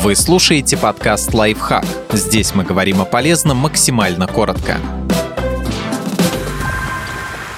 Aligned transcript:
Вы 0.00 0.14
слушаете 0.14 0.76
подкаст 0.76 1.34
«Лайфхак». 1.34 1.84
Здесь 2.12 2.54
мы 2.54 2.62
говорим 2.62 3.00
о 3.00 3.04
полезном 3.04 3.56
максимально 3.56 4.28
коротко. 4.28 4.78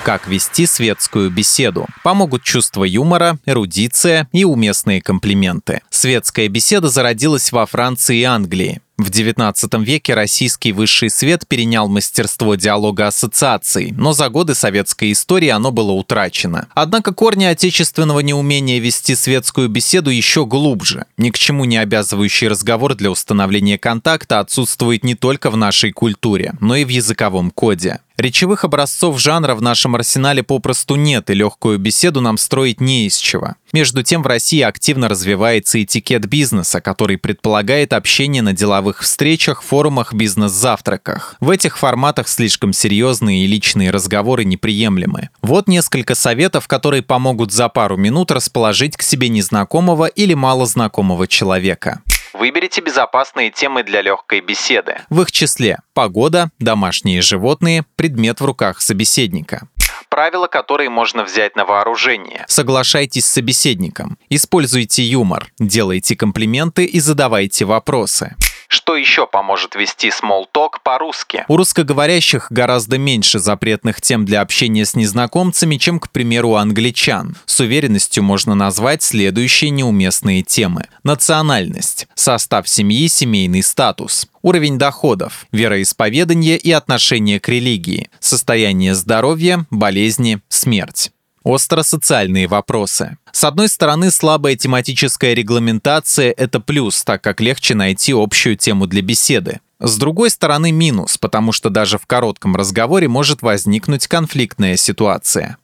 Как 0.04 0.26
вести 0.26 0.64
светскую 0.64 1.30
беседу? 1.30 1.86
Помогут 2.02 2.42
чувство 2.42 2.84
юмора, 2.84 3.38
эрудиция 3.44 4.26
и 4.32 4.44
уместные 4.44 5.02
комплименты. 5.02 5.82
Светская 5.90 6.48
беседа 6.48 6.88
зародилась 6.88 7.52
во 7.52 7.66
Франции 7.66 8.20
и 8.20 8.24
Англии. 8.24 8.80
В 9.00 9.08
XIX 9.08 9.82
веке 9.82 10.12
российский 10.12 10.72
высший 10.72 11.08
свет 11.08 11.48
перенял 11.48 11.88
мастерство 11.88 12.54
диалога 12.54 13.06
ассоциаций, 13.06 13.94
но 13.96 14.12
за 14.12 14.28
годы 14.28 14.54
советской 14.54 15.12
истории 15.12 15.48
оно 15.48 15.70
было 15.70 15.92
утрачено. 15.92 16.68
Однако 16.74 17.14
корни 17.14 17.44
отечественного 17.44 18.20
неумения 18.20 18.78
вести 18.78 19.14
светскую 19.14 19.70
беседу 19.70 20.10
еще 20.10 20.44
глубже. 20.44 21.06
Ни 21.16 21.30
к 21.30 21.38
чему 21.38 21.64
не 21.64 21.78
обязывающий 21.78 22.48
разговор 22.48 22.94
для 22.94 23.10
установления 23.10 23.78
контакта 23.78 24.38
отсутствует 24.38 25.02
не 25.02 25.14
только 25.14 25.50
в 25.50 25.56
нашей 25.56 25.92
культуре, 25.92 26.52
но 26.60 26.76
и 26.76 26.84
в 26.84 26.88
языковом 26.88 27.50
коде. 27.50 28.00
Речевых 28.20 28.64
образцов 28.64 29.18
жанра 29.18 29.54
в 29.54 29.62
нашем 29.62 29.94
арсенале 29.94 30.42
попросту 30.42 30.96
нет, 30.96 31.30
и 31.30 31.34
легкую 31.34 31.78
беседу 31.78 32.20
нам 32.20 32.36
строить 32.36 32.78
не 32.78 33.06
из 33.06 33.16
чего. 33.16 33.54
Между 33.72 34.02
тем 34.02 34.22
в 34.22 34.26
России 34.26 34.60
активно 34.60 35.08
развивается 35.08 35.82
этикет 35.82 36.26
бизнеса, 36.26 36.82
который 36.82 37.16
предполагает 37.16 37.94
общение 37.94 38.42
на 38.42 38.52
деловых 38.52 38.89
встречах, 38.98 39.62
форумах, 39.62 40.12
бизнес-завтраках. 40.12 41.36
В 41.38 41.50
этих 41.50 41.78
форматах 41.78 42.26
слишком 42.26 42.72
серьезные 42.72 43.44
и 43.44 43.46
личные 43.46 43.90
разговоры 43.90 44.44
неприемлемы. 44.44 45.30
Вот 45.42 45.68
несколько 45.68 46.16
советов, 46.16 46.66
которые 46.66 47.02
помогут 47.02 47.52
за 47.52 47.68
пару 47.68 47.96
минут 47.96 48.32
расположить 48.32 48.96
к 48.96 49.02
себе 49.02 49.28
незнакомого 49.28 50.06
или 50.06 50.34
малознакомого 50.34 51.28
человека. 51.28 52.02
Выберите 52.32 52.80
безопасные 52.80 53.50
темы 53.50 53.82
для 53.82 54.02
легкой 54.02 54.40
беседы. 54.40 54.96
В 55.10 55.22
их 55.22 55.32
числе 55.32 55.78
погода, 55.94 56.50
домашние 56.58 57.22
животные, 57.22 57.84
предмет 57.96 58.40
в 58.40 58.44
руках 58.44 58.80
собеседника 58.80 59.68
правила, 60.10 60.48
которые 60.48 60.90
можно 60.90 61.24
взять 61.24 61.56
на 61.56 61.64
вооружение. 61.64 62.44
Соглашайтесь 62.48 63.24
с 63.24 63.30
собеседником. 63.30 64.18
Используйте 64.28 65.02
юмор, 65.02 65.46
делайте 65.58 66.16
комплименты 66.16 66.84
и 66.84 67.00
задавайте 67.00 67.64
вопросы. 67.64 68.36
Что 68.70 68.94
еще 68.94 69.26
поможет 69.26 69.74
вести 69.74 70.10
small 70.10 70.44
talk 70.54 70.74
по-русски? 70.84 71.44
У 71.48 71.56
русскоговорящих 71.56 72.46
гораздо 72.50 72.98
меньше 72.98 73.40
запретных 73.40 74.00
тем 74.00 74.24
для 74.24 74.40
общения 74.40 74.84
с 74.84 74.94
незнакомцами, 74.94 75.74
чем, 75.74 75.98
к 75.98 76.08
примеру, 76.10 76.50
у 76.50 76.54
англичан. 76.54 77.36
С 77.46 77.58
уверенностью 77.58 78.22
можно 78.22 78.54
назвать 78.54 79.02
следующие 79.02 79.70
неуместные 79.70 80.42
темы. 80.42 80.84
Национальность, 81.02 82.06
состав 82.14 82.68
семьи, 82.68 83.08
семейный 83.08 83.64
статус, 83.64 84.28
уровень 84.40 84.78
доходов, 84.78 85.46
вероисповедание 85.50 86.56
и 86.56 86.70
отношение 86.70 87.40
к 87.40 87.48
религии, 87.48 88.08
состояние 88.20 88.94
здоровья, 88.94 89.66
болезни, 89.70 90.38
смерть. 90.48 91.10
Остро-социальные 91.42 92.48
вопросы. 92.48 93.16
С 93.32 93.44
одной 93.44 93.68
стороны, 93.68 94.10
слабая 94.10 94.56
тематическая 94.56 95.32
регламентация– 95.32 96.34
это 96.36 96.60
плюс, 96.60 97.02
так 97.02 97.22
как 97.22 97.40
легче 97.40 97.74
найти 97.74 98.12
общую 98.12 98.56
тему 98.56 98.86
для 98.86 99.00
беседы. 99.00 99.60
С 99.78 99.96
другой 99.96 100.28
стороны, 100.28 100.70
минус, 100.70 101.16
потому 101.16 101.52
что 101.52 101.70
даже 101.70 101.96
в 101.96 102.06
коротком 102.06 102.54
разговоре 102.56 103.08
может 103.08 103.40
возникнуть 103.40 104.06
конфликтная 104.06 104.76
ситуация. 104.76 105.56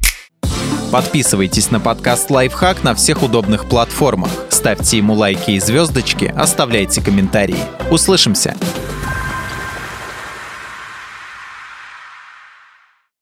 Подписывайтесь 0.90 1.70
на 1.70 1.80
подкаст 1.80 2.30
«Лайфхак» 2.30 2.82
на 2.82 2.94
всех 2.94 3.22
удобных 3.22 3.68
платформах. 3.68 4.30
Ставьте 4.48 4.96
ему 4.96 5.12
лайки 5.12 5.50
и 5.50 5.60
звездочки, 5.60 6.32
оставляйте 6.34 7.02
комментарии. 7.02 7.58
Услышимся! 7.90 8.56